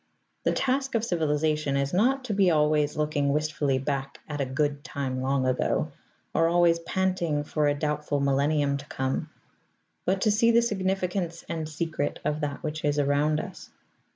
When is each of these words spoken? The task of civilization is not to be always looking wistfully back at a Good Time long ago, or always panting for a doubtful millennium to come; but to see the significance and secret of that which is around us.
The 0.45 0.51
task 0.51 0.95
of 0.95 1.05
civilization 1.05 1.77
is 1.77 1.93
not 1.93 2.23
to 2.25 2.33
be 2.33 2.49
always 2.49 2.97
looking 2.97 3.31
wistfully 3.31 3.77
back 3.77 4.19
at 4.27 4.41
a 4.41 4.47
Good 4.47 4.83
Time 4.83 5.21
long 5.21 5.45
ago, 5.45 5.91
or 6.33 6.47
always 6.47 6.79
panting 6.79 7.43
for 7.43 7.67
a 7.67 7.75
doubtful 7.77 8.19
millennium 8.19 8.77
to 8.77 8.85
come; 8.87 9.29
but 10.03 10.19
to 10.21 10.31
see 10.31 10.49
the 10.49 10.63
significance 10.63 11.45
and 11.47 11.69
secret 11.69 12.17
of 12.25 12.41
that 12.41 12.63
which 12.63 12.83
is 12.83 12.97
around 12.97 13.39
us. 13.39 13.69